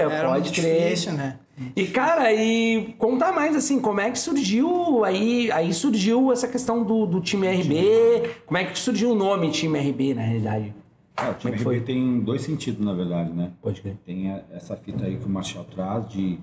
[0.05, 0.85] rap era pode muito crer.
[0.85, 1.39] difícil, né?
[1.77, 6.83] E cara, e contar mais assim, como é que surgiu aí, aí surgiu essa questão
[6.83, 10.75] do, do time RB, como é que surgiu o nome time RB na realidade?
[11.17, 11.81] É, o time Como é RB foi?
[11.81, 13.51] tem dois sentidos, na verdade, né?
[13.61, 13.97] Pode crer.
[14.07, 16.39] Tem a- essa fita aí que o Marshall traz de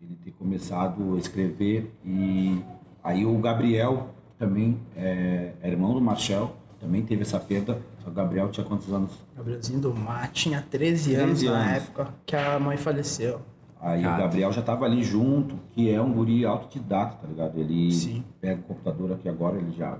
[0.00, 2.56] ele ter começado a escrever e
[3.02, 7.80] aí o Gabriel também é, é irmão do Marshall, também teve essa perda.
[8.06, 9.10] O Gabriel tinha quantos anos?
[9.34, 11.72] Gabrielzinho do Mar tinha 13 anos 13 na anos.
[11.76, 13.40] época que a mãe faleceu.
[13.80, 14.14] Aí Cara.
[14.14, 17.58] o Gabriel já tava ali junto, que é um guri autodidata, tá ligado?
[17.58, 18.24] Ele Sim.
[18.40, 19.98] pega o computador aqui agora, ele já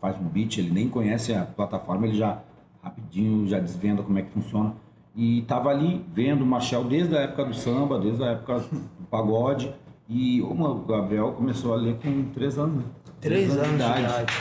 [0.00, 2.42] faz um beat, ele nem conhece a plataforma, ele já
[2.82, 4.74] rapidinho já desvenda como é que funciona.
[5.14, 9.06] E tava ali vendo o Marshall desde a época do samba, desde a época do
[9.10, 9.72] pagode.
[10.08, 12.84] E mano, o Gabriel começou a ler com três anos, né?
[13.20, 14.32] Três anos de idade.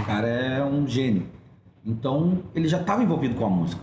[0.00, 1.26] O cara é um gênio.
[1.84, 3.80] Então, ele já estava envolvido com a música.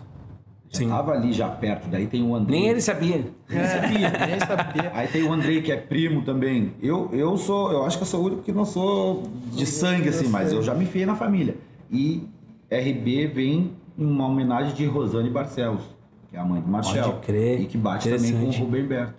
[0.70, 0.86] Já Sim.
[0.86, 1.88] estava ali já perto.
[1.90, 2.60] Daí tem o Andrei.
[2.60, 3.26] Nem ele sabia.
[3.50, 4.10] Nem sabia.
[4.28, 4.92] Nem sabia.
[4.94, 6.74] Aí tem o Andrei, que é primo também.
[6.82, 10.10] Eu, eu sou, eu acho que eu sou o único que não sou de sangue,
[10.10, 11.56] assim, mas eu já me fiei na família.
[11.92, 12.28] E
[12.72, 15.84] RB vem em uma homenagem de Rosane Barcelos,
[16.30, 17.04] que é a mãe do Marcel.
[17.12, 17.62] Pode crer.
[17.62, 18.52] E que bate também com o.
[18.52, 19.14] Rubem Berto.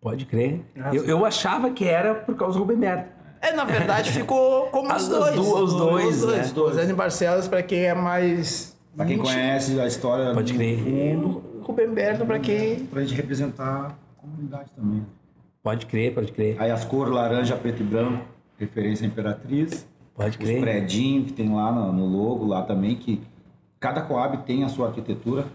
[0.00, 0.62] Pode crer.
[0.92, 3.19] Eu, eu achava que era por causa do Rubem Berto.
[3.40, 5.34] É, na verdade, ficou como os dois.
[5.34, 6.40] duas- os dois, né?
[6.42, 6.74] Os dois.
[6.76, 8.76] Rosane Barcelos, pra quem é mais...
[8.96, 10.78] Pra quem íntimo, conhece a história Pode crer.
[10.82, 12.86] fundo, Rubem Berto, pra quem...
[12.86, 15.06] pra gente representar a comunidade também.
[15.62, 16.56] Pode crer, pode crer.
[16.60, 18.24] Aí as cores laranja, preto e branco,
[18.58, 19.86] referência à Imperatriz.
[20.14, 20.60] Pode Os crer.
[20.60, 23.22] predinhos que tem lá no, no logo, lá também, que
[23.78, 25.46] cada Coab tem a sua arquitetura.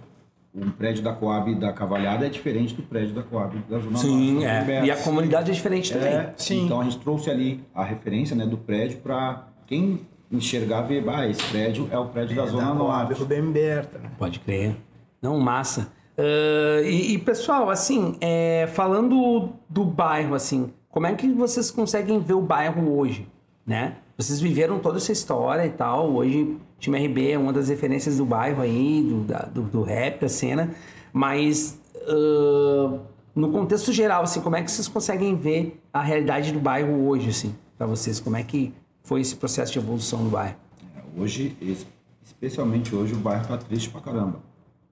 [0.56, 4.34] Um prédio da Coab da Cavalhada é diferente do prédio da Coab da Zona Sim,
[4.36, 4.72] Norte.
[4.72, 4.86] é.
[4.86, 6.13] E a comunidade é diferente também.
[6.13, 6.65] É, Sim.
[6.65, 10.00] Então a gente trouxe ali a referência né, do prédio para quem
[10.32, 13.20] enxergar ver, ah, esse prédio é o prédio da Zona da Coab, Norte.
[13.20, 14.10] Rubem Berto, né?
[14.18, 14.76] Pode crer.
[15.22, 15.91] Não, massa.
[16.18, 22.20] Ah, e, e, pessoal, assim, é, falando do bairro, assim, como é que vocês conseguem
[22.20, 23.28] ver o bairro hoje,
[23.65, 23.97] né?
[24.17, 26.12] Vocês viveram toda essa história e tal.
[26.13, 30.21] Hoje, time RB é uma das referências do bairro aí, do, da- do, do rap,
[30.21, 30.71] da cena.
[31.12, 32.99] Mas, ah,
[33.36, 37.30] no contexto geral, assim, como é que vocês conseguem ver a realidade do bairro hoje,
[37.30, 38.19] assim, para vocês?
[38.19, 38.73] Como é que
[39.04, 40.56] foi esse processo de evolução do bairro?
[40.95, 41.86] É, Hoje, es-
[42.23, 44.39] especialmente hoje, o bairro tá triste pra caramba.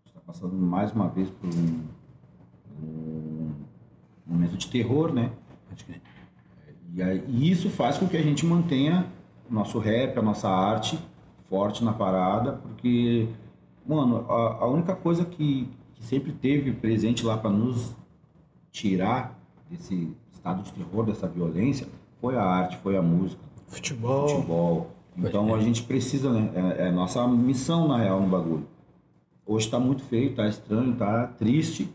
[0.06, 1.84] Está passando mais uma vez por um,
[2.82, 3.52] um
[4.26, 5.32] momento de terror, né?
[5.70, 6.02] Pode crer.
[6.94, 9.08] E, aí- e isso faz com que a gente mantenha
[9.50, 10.98] o nosso rap, a nossa arte
[11.50, 13.28] forte na parada, porque,
[13.86, 17.96] mano, a, a única coisa que, que sempre teve presente lá para nos
[18.72, 21.88] tirar desse estado de terror, dessa violência,
[22.22, 24.28] foi a arte, foi a música, Futebol.
[24.30, 24.92] futebol.
[25.18, 26.50] Então a gente precisa, né?
[26.78, 28.66] É, é nossa missão, na real, no bagulho.
[29.46, 31.90] Hoje tá muito feio, tá estranho, tá triste,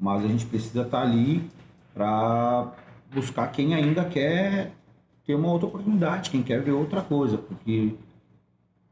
[0.00, 1.44] mas a gente precisa estar ali
[1.92, 2.72] para
[3.12, 4.72] buscar quem ainda quer
[5.26, 7.94] ter uma outra oportunidade, quem quer ver outra coisa, porque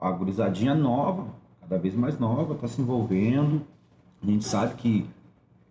[0.01, 1.27] a gurizadinha nova,
[1.61, 3.63] cada vez mais nova, está se envolvendo.
[4.23, 5.07] A gente sabe que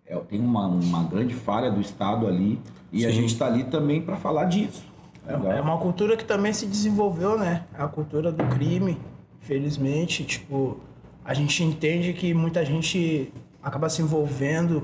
[0.06, 2.58] é, tem uma, uma grande falha do Estado ali
[2.92, 3.16] e a Sim.
[3.16, 4.84] gente está ali também para falar disso.
[5.24, 5.56] tá ligado?
[5.56, 7.64] É uma cultura que também se desenvolveu, né?
[7.78, 8.98] A cultura do crime,
[9.40, 10.78] felizmente, tipo,
[11.24, 13.32] a gente entende que muita gente
[13.62, 14.82] acaba se envolvendo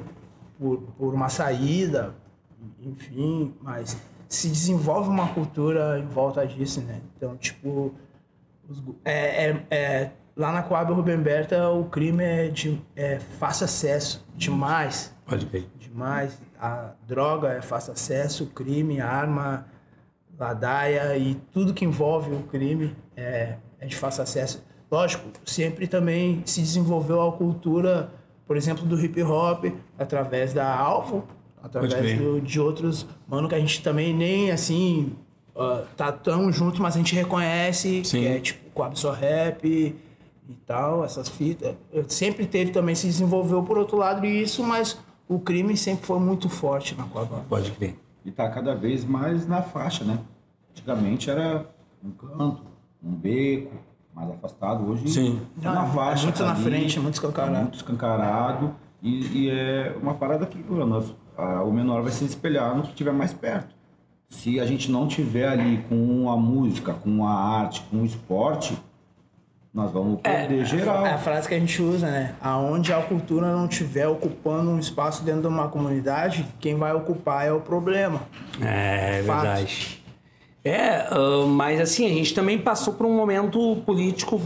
[0.59, 2.15] por, por uma saída,
[2.81, 3.97] enfim, mas
[4.29, 7.01] se desenvolve uma cultura em volta disso, né?
[7.17, 7.95] Então, tipo,
[8.69, 13.65] os é, é- é- lá na Coab Rubem Berta o crime é de é fácil
[13.65, 15.67] acesso demais Pode crer.
[15.79, 16.39] demais.
[16.61, 19.67] A droga é fácil acesso, crime, arma,
[20.39, 24.65] ladaia e tudo que envolve o crime é, é de fácil acesso.
[24.91, 28.11] Lógico, sempre também se desenvolveu a cultura,
[28.47, 29.65] por exemplo, do hip hop,
[29.99, 31.27] através da Alvo,
[31.63, 35.13] através do- de outros mano que a gente também nem assim
[35.57, 38.21] ah, tá tão junto, mas a gente reconhece Sim.
[38.21, 41.75] que é tipo Coab Só Rap e tal, essas fitas.
[42.09, 46.49] Sempre teve também, se desenvolveu por outro lado isso, mas o crime sempre foi muito
[46.49, 47.31] forte na Coab.
[47.49, 47.97] Pode crer.
[48.25, 50.19] E está cada vez mais na faixa, né?
[50.73, 51.67] Antigamente era
[52.05, 52.63] um canto,
[53.03, 53.73] um beco,
[54.15, 54.89] mais afastado.
[54.89, 55.41] Hoje Sim.
[55.61, 56.25] é na Ah, faixa.
[56.25, 57.55] muito tá na ali, frente, muito escancarado.
[57.55, 58.75] tá Muito escancarado.
[59.03, 62.83] E, e é uma parada que mano, nós- a- o menor vai se espelhar no
[62.83, 63.75] que estiver mais perto.
[64.29, 68.77] Se a gente não tiver ali com a música, com a arte, com o esporte,
[69.73, 71.07] nós vamos perder geral.
[71.07, 72.35] É a frase que a gente usa, né?
[72.41, 77.47] Aonde a cultura não estiver ocupando um espaço dentro de uma comunidade, quem vai ocupar
[77.47, 78.23] é o problema.
[78.61, 79.43] É, Fato.
[79.43, 80.03] verdade.
[80.65, 84.41] É, ah, mas assim, a gente também passou por um momento político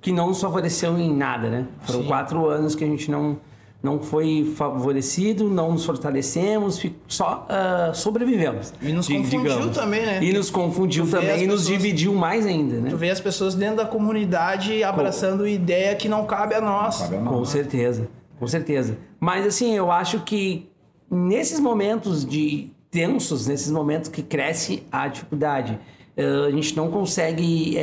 [0.00, 1.66] que não nos favoreceu em nada, né?
[1.82, 2.06] Foram Sim.
[2.08, 3.36] quatro anos que a gente não,
[3.82, 8.72] não foi favorecido, não nos fortalecemos, só ah, sobrevivemos.
[8.80, 10.22] E nos di- confundiu também, né?
[10.22, 12.90] E nos confundiu também e nos pessoas- dividiu mais ainda, né?
[12.90, 16.94] Tu vê as pessoas dentro da comunidade abraçando ideia que não cabe a nós.
[16.96, 17.48] Sabe a Com nós?
[17.48, 18.96] certeza, com certeza.
[19.18, 20.70] Mas assim, eu acho que
[21.10, 25.78] nesses momentos de tensos, nesses momentos que cresce a dificuldade,
[26.16, 27.76] eh, a gente não consegue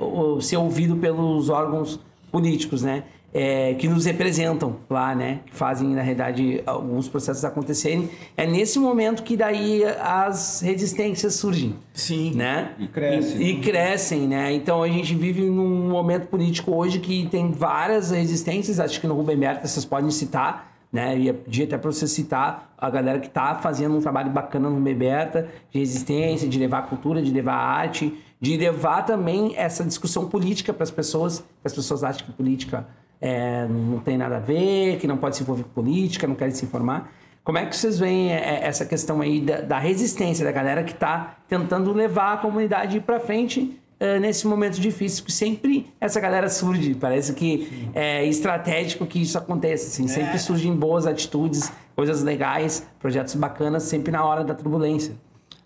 [0.00, 1.98] o- ser ouvido pelos órgãos
[2.30, 3.04] políticos, né?
[3.32, 5.38] Eh, que nos representam lá, né?
[5.46, 8.10] Que fazem, na realidade, alguns processos acontecerem.
[8.36, 12.34] É nesse momento que daí as resistências surgem Sim.
[12.34, 12.74] né?
[12.76, 13.40] E crescem.
[13.40, 14.52] E, e crescem, né?
[14.52, 19.14] Então a gente vive num momento político hoje que tem várias resistências, acho que no
[19.14, 21.14] Rubem Berta vocês podem citar, né?
[21.14, 24.68] Eu ia pedir até para você citar a galera que está fazendo um trabalho bacana
[24.68, 29.02] no Rubem Berta, de resistência, de levar a cultura, de levar a arte, de levar
[29.02, 32.88] também essa discussão política para as pessoas, que as pessoas acham que política
[33.20, 36.54] é, não tem nada a ver, que não pode se envolver com política, não querem
[36.54, 37.12] se informar.
[37.44, 40.92] Como é que vocês veem é, essa questão aí da, da resistência da galera que
[40.92, 46.48] está tentando levar a comunidade para frente uh, nesse momento difícil, que sempre essa galera
[46.48, 46.94] surge.
[46.94, 47.90] Parece que Sim.
[47.94, 49.86] é estratégico que isso aconteça.
[49.86, 50.08] Assim, é.
[50.08, 55.14] Sempre surgem boas atitudes, coisas legais, projetos bacanas, sempre na hora da turbulência.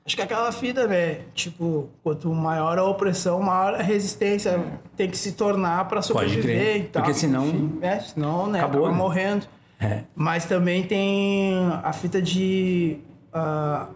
[0.06, 1.20] Acho que aquela fita, né?
[1.34, 4.78] Tipo, quanto maior a opressão, maior a resistência é.
[4.94, 7.02] tem que se tornar para sobreviver e tal.
[7.02, 7.46] Porque senão.
[7.46, 8.58] Enfim, é, senão, né?
[8.58, 8.94] Acabou né?
[8.94, 9.46] morrendo.
[9.80, 10.02] É.
[10.14, 12.98] Mas também tem a fita de.
[13.32, 13.90] Uh,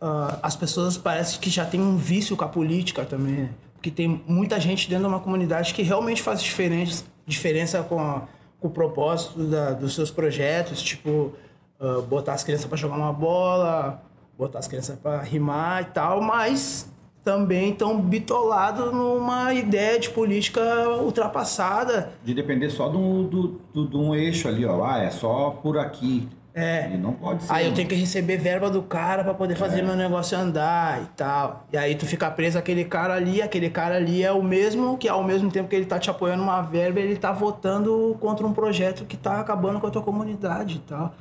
[0.00, 3.50] uh, as pessoas parece que já tem um vício com a política também, né?
[3.74, 8.22] Porque tem muita gente dentro de uma comunidade que realmente faz diferença, diferença com, a,
[8.58, 11.34] com o propósito da, dos seus projetos, tipo,
[11.78, 14.02] uh, botar as crianças para jogar uma bola
[14.40, 16.90] botar as crianças para rimar e tal, mas
[17.22, 22.12] também estão bitolados numa ideia de política ultrapassada.
[22.24, 24.82] De depender só de um, do, do, de um eixo ali, ó.
[24.82, 26.26] Ah, é só por aqui.
[26.54, 26.90] É.
[26.92, 27.52] E não pode ser.
[27.52, 29.82] Aí eu tenho que receber verba do cara para poder fazer é.
[29.82, 31.66] meu negócio andar e tal.
[31.70, 35.08] E aí tu fica preso aquele cara ali, aquele cara ali é o mesmo que
[35.08, 38.52] ao mesmo tempo que ele tá te apoiando uma verba, ele tá votando contra um
[38.54, 41.14] projeto que tá acabando com a tua comunidade e tal.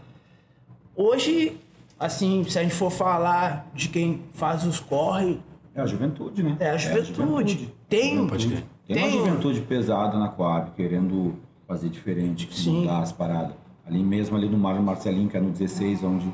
[0.95, 1.59] Hoje
[1.99, 5.39] assim, se a gente for falar de quem faz os corre.
[5.75, 6.55] É a juventude, né?
[6.59, 7.11] É a juventude.
[7.11, 7.73] É a juventude.
[7.89, 11.35] Tem, tem, tem uma juventude pesada na Coab, querendo
[11.67, 12.81] fazer diferente, Sim.
[12.81, 13.53] mudar as paradas.
[13.85, 16.31] Ali mesmo, ali no Mário Marcelinho, que é no 16, onde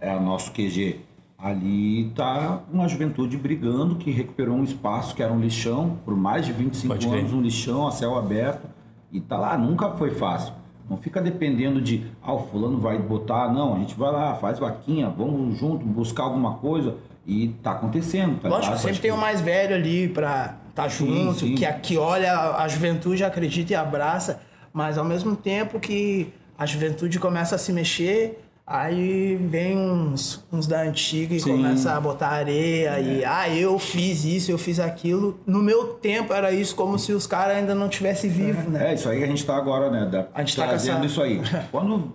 [0.00, 1.00] é o nosso QG.
[1.38, 6.44] Ali tá uma juventude brigando que recuperou um espaço que era um lixão, por mais
[6.44, 8.66] de 25 pode anos, um lixão a céu aberto.
[9.12, 10.52] E tá lá, nunca foi fácil.
[10.88, 13.52] Não fica dependendo de, ah, o fulano vai botar.
[13.52, 16.96] Não, a gente vai lá, faz vaquinha, vamos junto buscar alguma coisa.
[17.26, 21.40] E tá acontecendo, tá Lógico, sempre tem o mais velho ali pra estar tá junto,
[21.40, 21.54] sim.
[21.54, 24.40] Que, que olha a juventude, acredita e abraça,
[24.72, 30.66] mas ao mesmo tempo que a juventude começa a se mexer, Aí vem uns, uns
[30.66, 31.52] da antiga e Sim.
[31.52, 33.02] começa a botar areia é.
[33.02, 35.40] e ah, eu fiz isso, eu fiz aquilo.
[35.46, 38.70] No meu tempo era isso, como se os caras ainda não tivessem vivo, é.
[38.70, 38.90] né?
[38.90, 40.04] É, isso aí que a gente tá agora, né?
[40.04, 41.40] Da, a gente tá trazendo isso aí.
[41.72, 42.12] Quando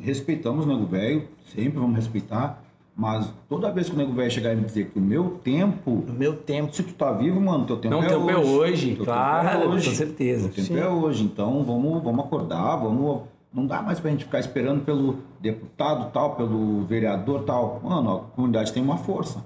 [0.00, 2.62] respeitamos o nego velho, sempre vamos respeitar,
[2.96, 6.06] mas toda vez que o nego velho chegar e me dizer que o meu tempo.
[6.08, 6.74] O meu tempo.
[6.74, 8.32] Se tu tá vivo, mano, teu tempo não, é tempo hoje.
[8.32, 9.90] é hoje, claro, é hoje.
[9.90, 10.48] com certeza.
[10.48, 10.80] Teu tempo Sim.
[10.80, 11.24] é hoje.
[11.24, 16.36] Então vamos, vamos acordar, vamos não dá mais pra gente ficar esperando pelo deputado tal,
[16.36, 17.80] pelo vereador tal.
[17.82, 19.44] Mano, a comunidade tem uma força.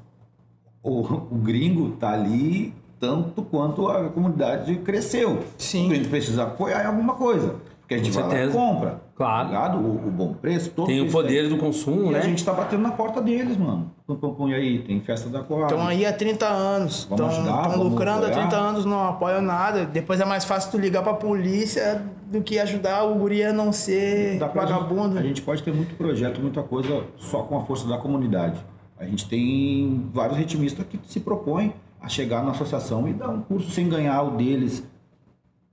[0.83, 5.43] O, o gringo tá ali tanto quanto a comunidade cresceu.
[5.59, 5.91] Sim.
[5.91, 7.57] A gente precisa apoiar em alguma coisa.
[7.81, 8.59] Porque a gente Com vai certeza.
[8.59, 9.01] lá e compra.
[9.15, 9.49] Claro.
[9.49, 12.19] Tá o, o, bom preço, todo Tem o poder do consumo, e né?
[12.19, 13.93] a gente tá batendo na porta deles, mano.
[14.07, 15.73] Pum, pum, pum, e aí, tem festa da Coab.
[15.73, 17.09] Estão aí há 30 anos.
[17.11, 19.85] Estão lucrando há 30 anos, não apoiam nada.
[19.87, 23.73] Depois é mais fácil tu ligar pra polícia do que ajudar o guri a não
[23.73, 25.15] ser vagabundo.
[25.15, 28.59] Gente, a gente pode ter muito projeto, muita coisa só com a força da comunidade.
[28.99, 33.43] A gente tem vários ritmistas que se propõem a chegar na associação e dar um
[33.43, 34.83] curso sem ganhar o deles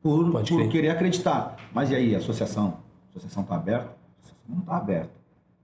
[0.01, 1.55] por, por querer acreditar.
[1.73, 2.77] Mas e aí, a associação?
[3.07, 3.87] A associação está aberta?
[3.87, 5.11] A associação não está aberta.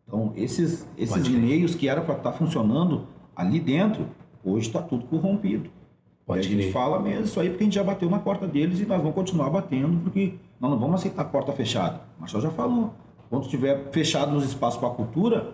[0.07, 4.07] Então, esses, esses e-mails que eram para estar tá funcionando ali dentro,
[4.43, 5.69] hoje está tudo corrompido.
[6.25, 8.47] Pode e a gente fala mesmo isso aí porque a gente já bateu na porta
[8.47, 12.01] deles e nós vamos continuar batendo porque nós não vamos aceitar a porta fechada.
[12.17, 12.93] O Marcelo já falou.
[13.29, 15.53] Quando tiver fechado os espaços para a cultura,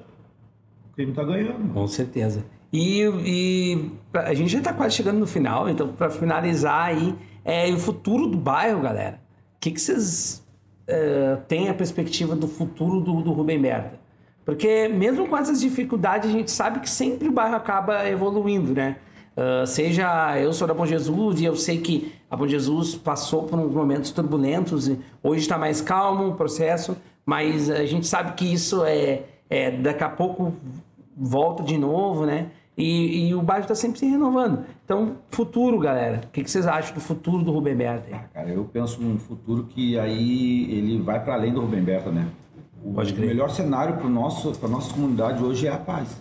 [0.90, 1.74] o crime está ganhando.
[1.74, 2.46] Com certeza.
[2.72, 7.70] E, e a gente já está quase chegando no final, então para finalizar aí, é
[7.72, 9.22] o futuro do bairro, galera.
[9.56, 10.46] O que, que vocês
[10.90, 14.00] uh, têm a perspectiva do futuro do, do Rubem Berta?
[14.44, 18.98] Porque mesmo com essas dificuldades, a gente sabe que sempre o bairro acaba evoluindo, né?
[19.36, 23.44] Uh, seja eu sou da Bom Jesus e eu sei que a Bom Jesus passou
[23.44, 26.96] por uns momentos turbulentos e hoje está mais calmo o processo,
[27.26, 30.54] mas a gente sabe que isso é, é daqui a pouco
[31.18, 32.48] volta de novo, né?
[32.78, 34.66] E, e o bairro está sempre se renovando.
[34.84, 36.22] Então, futuro, galera.
[36.26, 38.14] O que, que, vocês acham do futuro do Rubem Berta?
[38.14, 42.12] Ah, cara, eu penso num futuro que aí ele vai para além do Rubem Berta,
[42.12, 42.28] né?
[42.84, 43.26] O, Pode crer.
[43.26, 46.18] o melhor cenário para nosso para nossa comunidade hoje é a paz.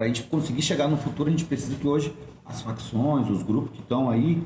[0.00, 3.42] Para a gente conseguir chegar no futuro, a gente precisa que hoje as facções, os
[3.42, 4.42] grupos que estão aí,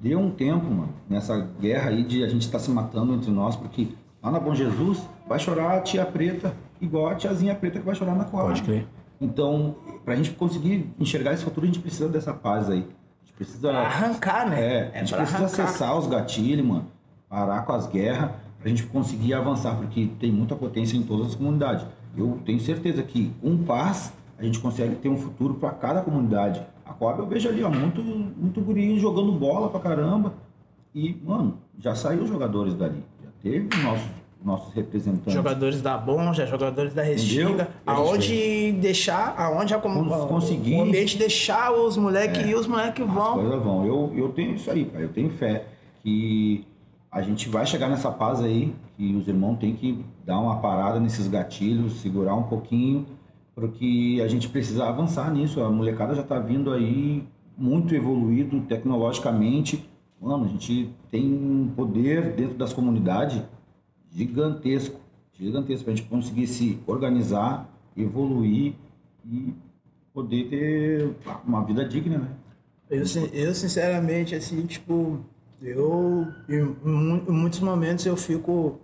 [0.00, 3.32] dê um tempo, mano, nessa guerra aí de a gente estar tá se matando entre
[3.32, 3.88] nós, porque
[4.22, 7.96] lá na Bom Jesus vai chorar a tia preta igual a tiazinha preta que vai
[7.96, 8.50] chorar na quadra.
[8.50, 8.86] Pode crer.
[9.20, 9.74] Então,
[10.04, 12.86] para a gente conseguir enxergar esse futuro, a gente precisa dessa paz aí.
[12.86, 13.72] A gente precisa.
[13.72, 14.60] Arrancar, né?
[14.60, 15.64] É, a gente é precisa arrancar.
[15.64, 16.86] acessar os gatilhos, mano.
[17.28, 21.26] Parar com as guerras, para a gente conseguir avançar, porque tem muita potência em todas
[21.26, 21.84] as comunidades.
[22.16, 26.62] Eu tenho certeza que com paz a gente consegue ter um futuro para cada comunidade.
[26.86, 30.32] A Coab eu vejo ali, ó, muito, muito guri jogando bola pra caramba.
[30.94, 33.02] E, mano, já saiu jogadores dali.
[33.22, 35.32] Já teve nossos nossos representantes.
[35.34, 40.76] Jogadores da Bonja, jogadores da Restinga, aonde deixar, aonde a, Cons- conseguir.
[40.76, 43.34] o ambiente deixar os moleques e os moleques As vão.
[43.34, 43.84] coisas vão.
[43.84, 45.02] Eu, eu tenho isso aí, cara.
[45.02, 45.66] Eu tenho fé
[46.04, 46.64] que
[47.10, 51.00] a gente vai chegar nessa paz aí, que os irmãos têm que dar uma parada
[51.00, 53.06] nesses gatilhos, segurar um pouquinho,
[53.58, 55.60] porque a gente precisa avançar nisso.
[55.62, 59.88] A molecada já tá vindo aí muito evoluído tecnologicamente.
[60.20, 63.42] Mano, a gente tem um poder dentro das comunidades
[64.12, 65.00] gigantesco,
[65.34, 68.74] gigantesco, pra gente conseguir se organizar, evoluir
[69.24, 69.54] e
[70.12, 71.14] poder ter
[71.46, 72.28] uma vida digna, né?
[72.90, 75.20] Eu, eu, sinceramente, assim, tipo,
[75.60, 76.76] eu, em,
[77.28, 78.80] em muitos momentos eu fico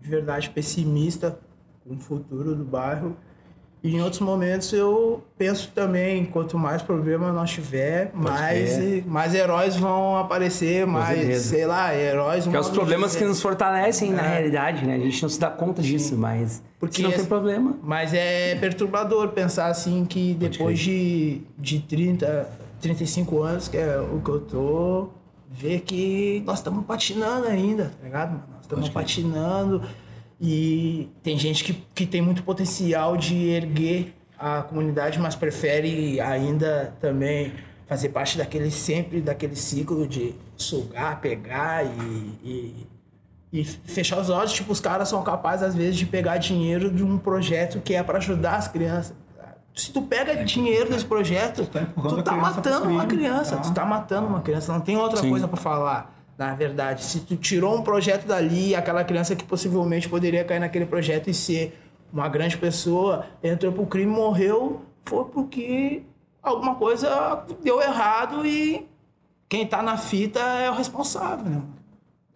[0.00, 1.38] de verdade pessimista
[1.84, 3.16] com o futuro do bairro.
[3.84, 9.74] E em outros momentos eu penso também, quanto mais problema nós tiver, mais, mais heróis
[9.74, 11.48] vão aparecer, mais, certeza.
[11.48, 12.46] sei lá, heróis...
[12.46, 14.28] Que é os problemas que nos fortalecem na É.
[14.34, 14.94] realidade, né?
[14.94, 17.76] A gente não se dá conta disso, mas Porque se não tem esse- problema.
[17.82, 22.48] Mas é perturbador pensar assim que depois de, de 30,
[22.80, 25.08] 35 anos, que é o que eu tô,
[25.50, 28.30] ver que nós estamos patinando ainda, tá ligado?
[28.30, 28.44] mano?
[28.52, 29.82] Nós estamos patinando
[30.42, 36.92] e tem gente que, que tem muito potencial de erguer a comunidade, mas prefere ainda
[37.00, 37.52] também
[37.86, 42.86] fazer parte daquele sempre daquele ciclo de sugar, pegar e- e
[43.54, 47.04] e fechar os olhos, tipo, os caras são capazes, às vezes, de pegar dinheiro de
[47.04, 49.14] um projeto que é para ajudar as crianças.
[49.74, 53.56] Se tu pega dinheiro desse projeto, tá empurrando tu tá criança matando uma criança.
[53.56, 53.62] tá?
[53.62, 54.72] Tu tá matando uma criança.
[54.72, 55.28] Não tem outra Sim.
[55.28, 57.04] coisa para falar, na verdade.
[57.04, 61.34] Se tu tirou um projeto dali, aquela criança que possivelmente poderia cair naquele projeto e
[61.34, 61.78] ser
[62.12, 66.02] uma grande pessoa, entrou pro crime, morreu, foi porque
[66.42, 68.86] alguma coisa deu errado e
[69.48, 71.62] quem tá na fita é o responsável, né?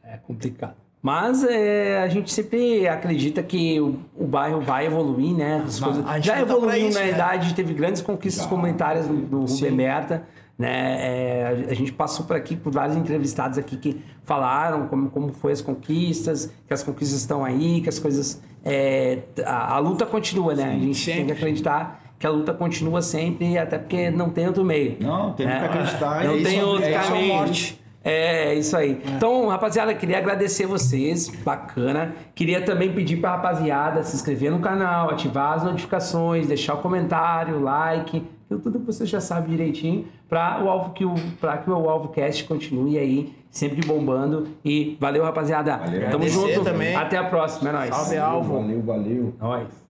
[0.04, 0.74] É complicado.
[1.02, 5.62] Mas é, a gente sempre acredita que o, o bairro vai evoluir, né?
[5.64, 7.10] As coisas- a gente já pra evoluiu, isso, na né?
[7.10, 10.24] verdade, teve grandes conquistas comunitárias do, do Rubem Berta.
[10.58, 10.70] Né?
[10.70, 15.52] É, a- gente passou por aqui por vários entrevistados aqui que falaram como, como foi
[15.52, 18.42] as conquistas, que as conquistas estão aí, que as coisas.
[18.64, 20.64] é, a, a luta continua, né?
[20.64, 21.24] a gente tem sempre.
[21.26, 24.96] que acreditar que a luta continua sempre, até porque não tem outro meio.
[25.00, 26.24] Não, temos É, que acreditar.
[26.24, 27.34] Não é tem isso, outro é caminho.
[27.34, 27.80] morte.
[28.02, 29.02] É, isso aí.
[29.16, 32.14] Então, rapaziada, queria agradecer vocês, bacana.
[32.34, 37.60] Queria também pedir pra rapaziada se inscrever no canal, ativar as notificações, deixar o comentário,
[37.60, 41.70] like, aquilo tudo que você já sabe direitinho, para o alvo que o para que
[41.70, 45.76] o AlvoCast continue aí sempre bombando e valeu, rapaziada.
[45.76, 46.00] Valeu.
[46.02, 46.64] Tamo Agradecer junto.
[46.64, 46.94] também.
[46.94, 47.94] Até a próxima, é nóis.
[47.94, 48.54] Salve, Alvo.
[48.60, 49.34] Valeu, valeu.
[49.40, 49.84] Nóis.